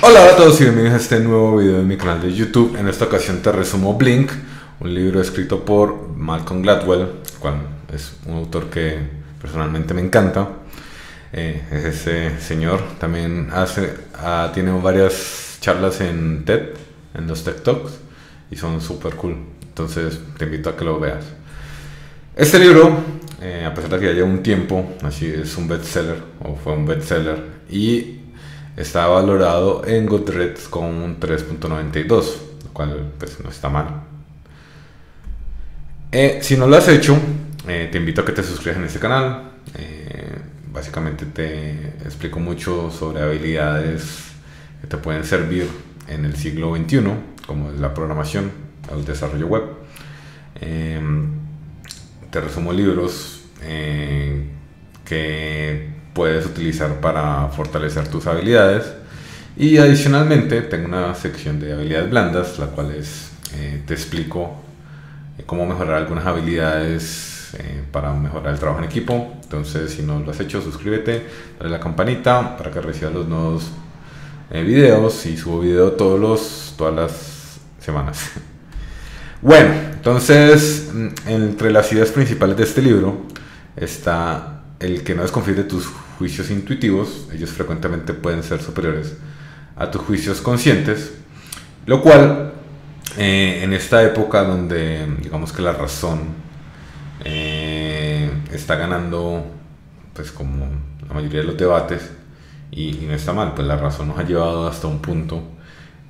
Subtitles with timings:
[0.00, 2.76] Hola a todos y bienvenidos a este nuevo video de mi canal de YouTube.
[2.78, 4.30] En esta ocasión te resumo Blink,
[4.78, 7.08] un libro escrito por Malcolm Gladwell,
[7.40, 7.56] cual
[7.92, 8.96] es un autor que
[9.40, 10.50] personalmente me encanta.
[11.32, 16.74] Eh, es ese señor, también hace, ah, tiene varias charlas en TED,
[17.14, 17.98] en los TED Talks,
[18.52, 19.36] y son súper cool.
[19.62, 21.24] Entonces te invito a que lo veas.
[22.36, 22.98] Este libro,
[23.42, 26.74] eh, a pesar de que ya lleva un tiempo, así es un bestseller, o fue
[26.74, 28.17] un bestseller, y
[28.78, 34.02] está valorado en Goodreads con un 3.92, lo cual pues no está mal.
[36.12, 37.18] Eh, si no lo has hecho,
[37.66, 39.50] eh, te invito a que te suscribas en este canal.
[39.74, 40.38] Eh,
[40.72, 41.72] básicamente te
[42.04, 44.28] explico mucho sobre habilidades
[44.80, 45.68] que te pueden servir
[46.06, 47.02] en el siglo XXI,
[47.48, 48.52] como es la programación,
[48.92, 49.64] el desarrollo web.
[52.30, 53.42] te resumo libros
[55.04, 58.92] que puedes utilizar para fortalecer tus habilidades.
[59.56, 64.56] Y adicionalmente tengo una sección de habilidades blandas, la cual es, eh, te explico
[65.38, 69.32] eh, cómo mejorar algunas habilidades eh, para mejorar el trabajo en equipo.
[69.44, 71.24] Entonces, si no lo has hecho, suscríbete,
[71.56, 73.70] dale la campanita para que recibas los nuevos
[74.50, 77.12] videos y subo video todos los, todas las
[77.78, 78.30] semanas.
[79.40, 83.18] Bueno, entonces, mm, entre las ideas principales de este libro
[83.76, 89.16] está el que no desconfíes de tus juicios intuitivos, ellos frecuentemente pueden ser superiores
[89.76, 91.14] a tus juicios conscientes,
[91.86, 92.52] lo cual
[93.16, 96.22] eh, en esta época donde digamos que la razón
[97.24, 99.46] eh, está ganando
[100.12, 100.66] pues como
[101.06, 102.10] la mayoría de los debates
[102.72, 105.42] y, no está mal, pues la razón nos ha llevado hasta un punto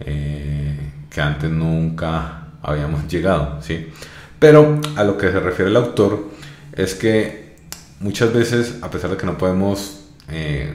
[0.00, 3.88] eh, que antes nunca habíamos llegado, ¿sí?
[4.38, 6.28] Pero a lo que se refiere el autor
[6.72, 7.56] es que
[8.00, 9.97] muchas veces, a pesar de que no podemos
[10.30, 10.74] eh,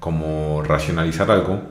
[0.00, 1.62] como racionalizar algo,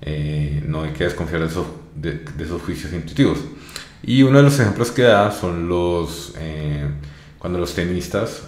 [0.00, 3.38] eh, no hay que desconfiar de esos, de, esos, juicios intuitivos.
[4.02, 6.88] Y uno de los ejemplos que da son los, eh,
[7.38, 8.44] cuando los tenistas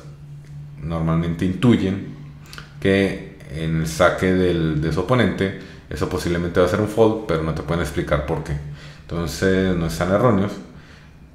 [0.82, 2.14] normalmente intuyen
[2.80, 5.60] que en el saque del, de su oponente,
[5.90, 8.56] eso posiblemente va a ser un fold, pero no te pueden explicar por qué.
[9.02, 10.52] Entonces no están erróneos,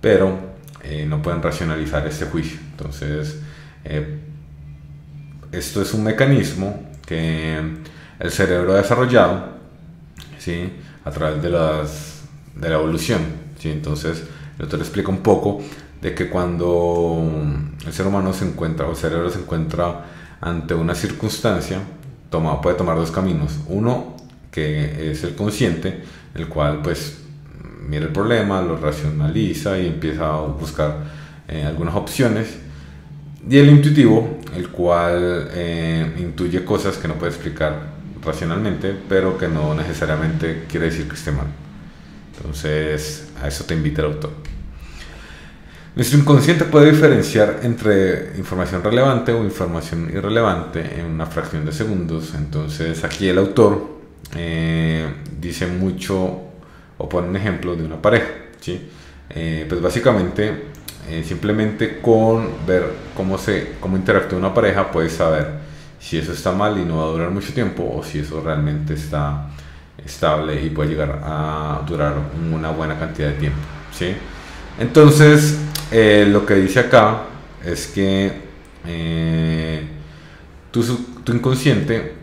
[0.02, 0.50] pero
[1.08, 2.60] no pueden racionalizar este juicio.
[2.72, 3.40] Entonces,
[3.86, 4.20] eh,
[5.52, 7.60] esto es un mecanismo que
[8.20, 9.50] el cerebro ha desarrollado
[10.38, 10.72] ¿sí?
[11.04, 12.22] a través de, las,
[12.56, 13.22] de la evolución.
[13.58, 13.70] ¿sí?
[13.70, 14.24] Entonces,
[14.60, 15.62] yo te lo explico un poco
[16.02, 17.22] de que cuando
[17.86, 20.06] el ser humano se encuentra o el cerebro se encuentra
[20.42, 21.80] ante una circunstancia,
[22.30, 23.60] toma, puede tomar dos caminos.
[23.68, 24.16] Uno
[24.52, 26.04] que es el consciente,
[26.36, 27.18] el cual pues
[27.88, 30.98] mira el problema, lo racionaliza y empieza a buscar
[31.48, 32.60] eh, algunas opciones
[33.48, 39.48] y el intuitivo, el cual eh, intuye cosas que no puede explicar racionalmente, pero que
[39.48, 41.48] no necesariamente quiere decir que esté mal.
[42.36, 44.32] Entonces, a eso te invita el autor.
[45.96, 52.34] Nuestro inconsciente puede diferenciar entre información relevante o información irrelevante en una fracción de segundos.
[52.36, 53.98] Entonces, aquí el autor
[54.36, 55.08] eh,
[55.40, 56.42] dice mucho
[56.98, 58.28] o pone un ejemplo de una pareja.
[58.62, 58.90] ¿sí?
[59.30, 60.69] Eh, pues básicamente
[61.10, 65.60] eh, simplemente con ver cómo, se, cómo interactúa una pareja puedes saber
[66.00, 68.94] si eso está mal y no va a durar mucho tiempo o si eso realmente
[68.94, 69.48] está
[70.06, 72.14] estable y puede llegar a durar
[72.54, 73.60] una buena cantidad de tiempo.
[73.92, 74.14] ¿sí?
[74.80, 75.58] Entonces,
[75.92, 77.24] eh, lo que dice acá
[77.66, 78.32] es que
[78.86, 79.88] eh,
[80.72, 80.84] tu,
[81.24, 82.16] tu, inconsciente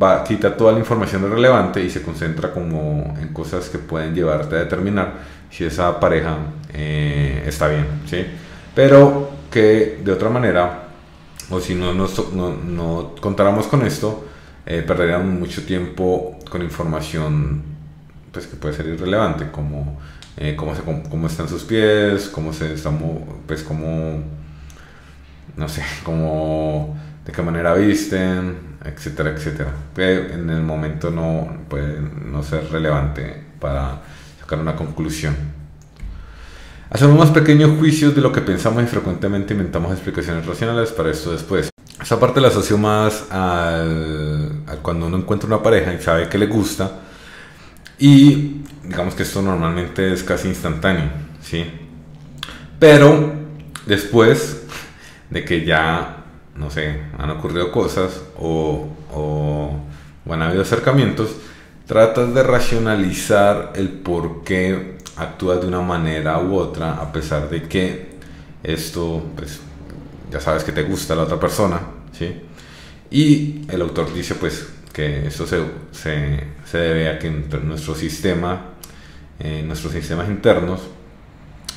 [0.00, 4.56] va, quita toda la información relevante y se concentra como en cosas que pueden llevarte
[4.56, 5.14] a determinar
[5.50, 6.36] si esa pareja
[6.72, 8.24] eh, está bien, ¿sí?
[8.74, 10.88] Pero que de otra manera,
[11.50, 12.06] o si no, no,
[12.66, 14.26] no contáramos con esto,
[14.66, 17.62] eh, perderíamos mucho tiempo con información
[18.32, 19.98] pues, que puede ser irrelevante, como
[20.36, 22.98] eh, cómo, se, cómo, están sus pies, cómo se están,
[23.46, 24.22] pues cómo,
[25.56, 29.72] no sé, cómo, de qué manera visten, etcétera, etcétera.
[29.94, 34.02] Que en el momento no puede no ser relevante para
[34.40, 35.34] sacar una conclusión.
[36.88, 41.32] Hacemos más pequeños juicios de lo que pensamos y frecuentemente inventamos explicaciones racionales para esto
[41.32, 41.68] después.
[42.00, 46.46] Esa parte la asocio más al, cuando uno encuentra una pareja y sabe que le
[46.46, 47.00] gusta
[47.98, 51.10] y digamos que esto normalmente es casi instantáneo,
[51.42, 51.64] ¿sí?
[52.78, 53.32] Pero
[53.86, 54.62] después
[55.30, 56.15] de que ya,
[56.58, 59.80] no sé, han ocurrido cosas o, o,
[60.30, 61.30] han habido acercamientos,
[61.86, 67.62] tratas de racionalizar el por qué actúas de una manera u otra a pesar de
[67.62, 68.16] que
[68.62, 69.60] esto, pues,
[70.30, 71.80] ya sabes que te gusta la otra persona,
[72.12, 72.42] ¿sí?
[73.10, 75.62] Y el autor dice, pues, que esto se,
[75.92, 78.72] se, debe a que nuestro sistema,
[79.38, 80.80] eh, nuestros sistemas internos,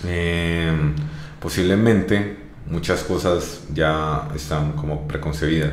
[0.05, 0.71] eh,
[1.39, 5.71] posiblemente muchas cosas ya están como preconcebidas.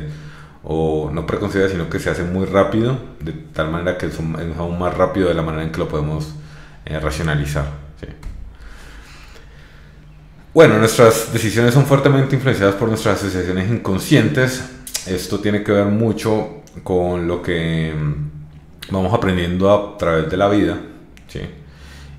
[0.63, 4.79] O no preconcebidas sino que se hacen muy rápido de tal manera que es, aún
[4.79, 6.33] más rápido de la manera en que lo podemos
[6.85, 7.87] eh, racionalizar
[10.53, 14.63] bueno nuestras decisiones son fuertemente influenciadas por nuestras asociaciones inconscientes.
[15.05, 20.49] Esto tiene que ver mucho con lo que mm, vamos aprendiendo a través de la
[20.49, 20.79] vida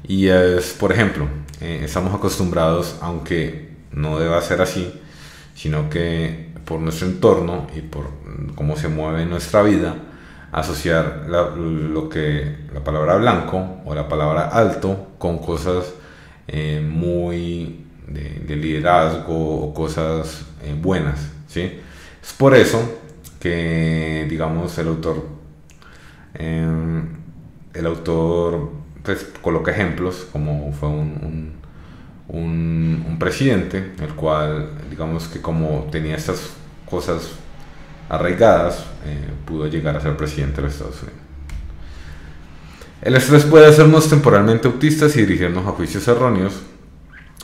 [0.04, 1.26] y es por ejemplo
[1.60, 4.92] eh, estamos acostumbrados aunque no deba ser así,
[5.54, 8.06] sino que por nuestro entorno y por
[8.54, 9.96] cómo se mueve nuestra vida,
[10.52, 15.94] asociar la, lo que, la palabra blanco o la palabra alto con cosas
[16.46, 21.30] eh, muy de, liderazgo o cosas eh, buenas.
[21.46, 21.80] ¿sí?
[22.22, 22.80] Es por eso
[23.40, 25.26] que, digamos, el autor,
[26.34, 27.08] em,
[27.74, 28.70] el autor
[29.02, 31.52] pues, coloca ejemplos, como fue un un,
[33.18, 36.50] presidente, el cual, digamos que como tenía estas
[36.88, 37.30] cosas
[38.08, 41.20] arraigadas, eh, pudo llegar a ser presidente de los Estados Unidos.
[43.00, 46.54] El estrés puede hacernos temporalmente autistas y dirigirnos a juicios erróneos.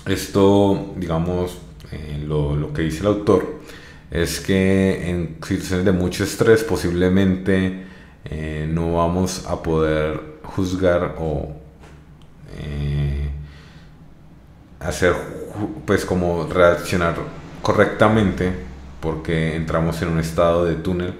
[0.07, 1.59] Esto, digamos,
[1.93, 3.61] eh, lo, que dice el autor
[4.11, 7.85] es que en situaciones de mucho estrés posiblemente
[8.25, 11.57] eh, no vamos a poder juzgar o
[14.85, 15.15] hacer,
[15.87, 17.15] pues como reaccionar
[17.63, 18.53] correctamente,
[19.01, 21.15] porque entramos en un estado de túnel,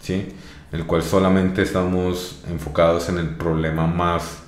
[0.00, 0.34] ¿sí?
[0.72, 4.42] El cual solamente estamos enfocados en el problema más,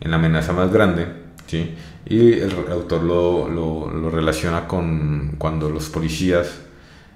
[0.00, 1.06] en la amenaza más grande,
[1.46, 1.76] ¿sí?
[2.06, 6.60] Y el, autor lo, lo, lo, relaciona con cuando los policías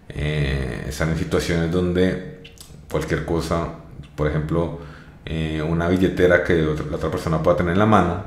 [0.08, 2.42] eh, están en situaciones donde
[2.90, 3.68] cualquier cosa,
[4.14, 4.80] por ejemplo,
[5.24, 8.24] eh, una billetera que la otra persona pueda tener en la mano,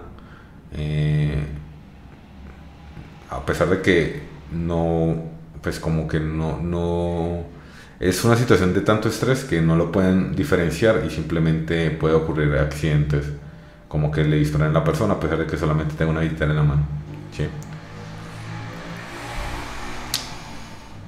[0.74, 1.46] eh,
[3.30, 5.16] a pesar de que no,
[5.62, 7.44] pues como que no, no,
[8.00, 12.54] es una situación de tanto estrés que no lo pueden diferenciar y simplemente puede ocurrir
[12.56, 13.26] accidentes
[13.88, 16.52] como que le disparan a la persona a pesar de que solamente tenga una billetera
[16.52, 16.86] en la mano.
[17.32, 17.48] ¿sí?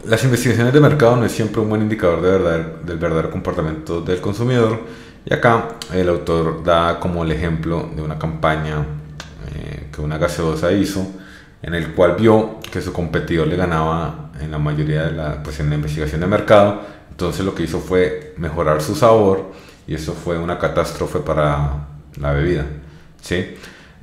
[0.06, 4.02] Las investigaciones de mercado no es siempre un buen indicador de verdad, del verdadero comportamiento
[4.02, 4.80] del consumidor
[5.26, 8.86] y acá el autor da como el ejemplo de una campaña
[9.54, 11.06] eh, que una gaseosa hizo
[11.62, 15.60] en el cual vio que su competidor le ganaba en la mayoría de la, pues
[15.60, 16.82] en la investigación de mercado.
[17.10, 19.52] Entonces lo que hizo fue mejorar su sabor
[19.88, 21.88] y eso fue una catástrofe para
[22.20, 22.66] la bebida.
[23.22, 23.56] ¿sí?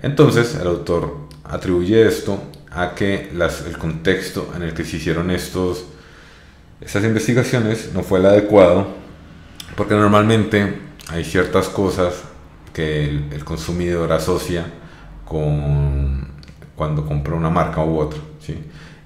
[0.02, 5.30] Entonces el autor atribuye esto a que las, el contexto en el que se hicieron
[5.30, 5.84] estos,
[6.80, 8.88] estas investigaciones no fue el adecuado
[9.76, 12.14] porque normalmente hay ciertas cosas
[12.72, 14.66] que el consumidor asocia
[15.24, 16.23] con
[16.76, 18.20] cuando compra una marca u otra.
[18.40, 18.56] ¿sí?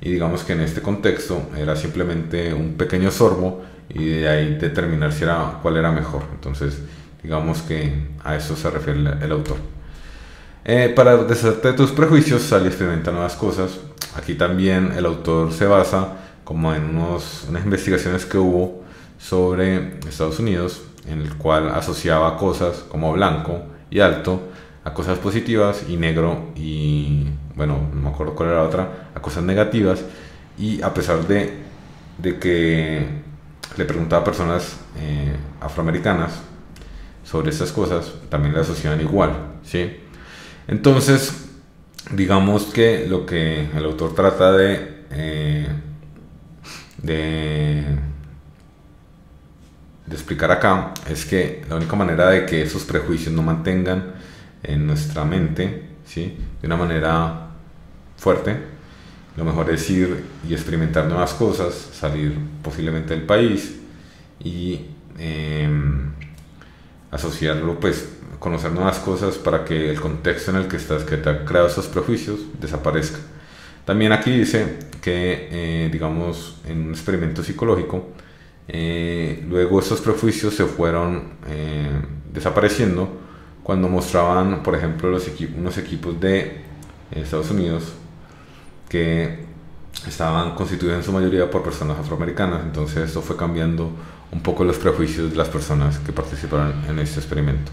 [0.00, 5.12] Y digamos que en este contexto era simplemente un pequeño sorbo y de ahí determinar
[5.12, 6.22] si era, cuál era mejor.
[6.32, 6.80] Entonces,
[7.22, 9.56] digamos que a eso se refiere el, autor.
[10.64, 13.78] Eh, para deshacerte de tus prejuicios, y experimenta nuevas cosas.
[14.16, 18.82] Aquí también el autor se basa como en unos, unas investigaciones que hubo
[19.18, 24.42] sobre Estados Unidos, en el cual asociaba cosas como blanco y alto
[24.84, 27.26] a cosas positivas y negro y
[27.58, 30.00] bueno, no me acuerdo cuál era la otra, a cosas negativas
[30.56, 31.54] y a pesar de,
[32.16, 33.04] de que
[33.76, 36.32] le preguntaba a personas eh, afroamericanas
[37.24, 39.32] sobre estas cosas, también le asociaban igual,
[39.64, 39.98] ¿sí?
[40.68, 41.48] Entonces,
[42.12, 45.68] digamos que lo que el autor trata de, eh,
[47.02, 47.84] de,
[50.06, 54.14] de explicar acá es que la única manera de que esos prejuicios no mantengan
[54.62, 56.38] en nuestra mente, ¿sí?
[56.60, 57.47] De una manera
[58.18, 58.56] fuerte,
[59.38, 63.78] lo mejor es ir y experimentar nuevas cosas, salir posiblemente del país
[64.40, 66.10] y em,
[67.12, 68.08] asociarlo, pues
[68.40, 71.68] conocer nuevas cosas para que el contexto en el que estás, que te ha creado
[71.68, 73.18] esos prejuicios, desaparezca.
[73.84, 78.08] También aquí dice que, eh, digamos, en un experimento psicológico,
[78.66, 81.88] eh, luego esos prejuicios se fueron eh,
[82.32, 83.08] desapareciendo
[83.62, 86.62] cuando mostraban, por ejemplo, los unos equipos de
[87.12, 87.94] Estados Unidos
[88.88, 89.46] que
[90.06, 92.62] estaban constituidos en su mayoría por personas afroamericanas.
[92.62, 93.90] Entonces esto fue cambiando
[94.30, 97.72] un poco los prejuicios de las personas que participaron en este experimento.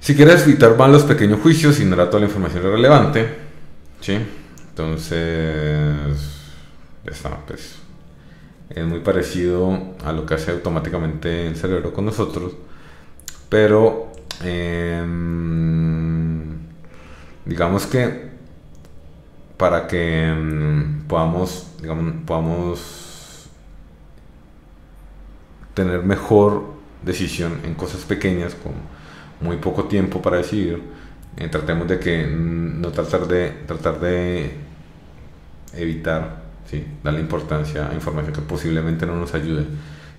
[0.00, 3.26] Si quieres evitar más los pequeños juicios, ignorar toda la información relevante,
[4.00, 4.18] ¿sí?
[4.68, 5.96] Entonces,
[7.06, 7.76] está, pues,
[8.68, 12.52] es muy parecido a lo que hace automáticamente el cerebro con nosotros,
[13.48, 15.14] pero em,
[17.46, 18.33] digamos que
[19.56, 23.48] para que em, podamos, digamos, podamos
[25.74, 28.72] tener mejor decisión en cosas pequeñas con
[29.40, 30.82] muy poco tiempo para decidir,
[31.36, 34.52] eh, tratemos de que no tratar de tratar de
[35.74, 36.84] evitar ¿sí?
[37.02, 39.66] darle importancia a información que posiblemente no nos ayude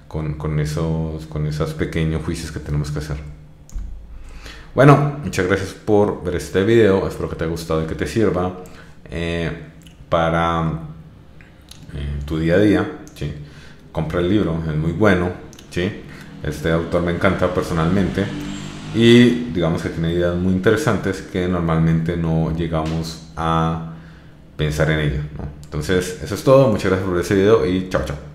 [0.08, 3.18] con, con, esos, con esos pequeños juicios que tenemos que hacer.
[4.74, 8.08] Bueno, muchas gracias por ver este video, espero que te haya gustado y que te
[8.08, 8.58] sirva
[9.10, 9.52] eh,
[10.10, 10.80] para
[11.94, 12.92] eh, tu día a día.
[13.16, 13.32] ¿sí?
[13.92, 15.32] Compra el libro, es muy bueno.
[15.70, 15.90] ¿sí?
[16.44, 18.26] Este autor me encanta personalmente
[18.94, 23.94] y digamos que tiene ideas muy interesantes que normalmente no llegamos a
[24.56, 25.22] pensar en ello.
[25.64, 26.70] Entonces, eso es todo.
[26.70, 28.35] Muchas gracias por ese video y chao, chao.